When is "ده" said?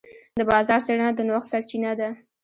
1.99-2.09